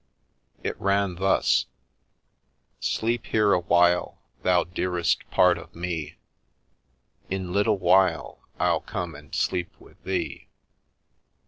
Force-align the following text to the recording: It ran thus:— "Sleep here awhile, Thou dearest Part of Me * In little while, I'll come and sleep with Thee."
It 0.63 0.75
ran 0.81 1.17
thus:— 1.17 1.67
"Sleep 2.79 3.27
here 3.27 3.53
awhile, 3.53 4.17
Thou 4.41 4.63
dearest 4.63 5.29
Part 5.29 5.59
of 5.59 5.75
Me 5.75 6.15
* 6.69 7.29
In 7.29 7.53
little 7.53 7.77
while, 7.77 8.39
I'll 8.59 8.81
come 8.81 9.13
and 9.13 9.31
sleep 9.35 9.75
with 9.79 10.03
Thee." 10.03 10.47